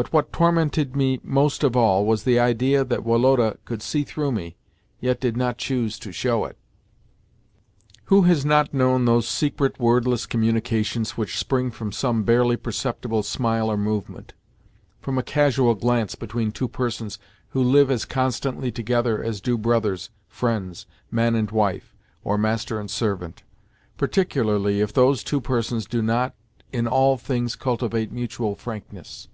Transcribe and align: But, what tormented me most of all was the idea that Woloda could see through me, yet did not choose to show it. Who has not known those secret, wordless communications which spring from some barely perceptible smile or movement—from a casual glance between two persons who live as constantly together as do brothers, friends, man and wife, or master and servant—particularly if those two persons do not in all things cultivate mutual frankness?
But, 0.00 0.12
what 0.12 0.32
tormented 0.32 0.94
me 0.94 1.18
most 1.24 1.64
of 1.64 1.74
all 1.76 2.06
was 2.06 2.22
the 2.22 2.38
idea 2.38 2.84
that 2.84 3.02
Woloda 3.04 3.58
could 3.64 3.82
see 3.82 4.04
through 4.04 4.30
me, 4.30 4.54
yet 5.00 5.18
did 5.18 5.36
not 5.36 5.58
choose 5.58 5.98
to 5.98 6.12
show 6.12 6.44
it. 6.44 6.56
Who 8.04 8.22
has 8.22 8.44
not 8.44 8.72
known 8.72 9.06
those 9.06 9.26
secret, 9.26 9.80
wordless 9.80 10.24
communications 10.24 11.16
which 11.16 11.36
spring 11.36 11.72
from 11.72 11.90
some 11.90 12.22
barely 12.22 12.56
perceptible 12.56 13.24
smile 13.24 13.68
or 13.68 13.76
movement—from 13.76 15.18
a 15.18 15.22
casual 15.24 15.74
glance 15.74 16.14
between 16.14 16.52
two 16.52 16.68
persons 16.68 17.18
who 17.48 17.60
live 17.60 17.90
as 17.90 18.04
constantly 18.04 18.70
together 18.70 19.20
as 19.20 19.40
do 19.40 19.58
brothers, 19.58 20.10
friends, 20.28 20.86
man 21.10 21.34
and 21.34 21.50
wife, 21.50 21.96
or 22.22 22.38
master 22.38 22.78
and 22.78 22.88
servant—particularly 22.88 24.78
if 24.80 24.92
those 24.92 25.24
two 25.24 25.40
persons 25.40 25.86
do 25.86 26.02
not 26.02 26.36
in 26.72 26.86
all 26.86 27.16
things 27.16 27.56
cultivate 27.56 28.12
mutual 28.12 28.54
frankness? 28.54 29.26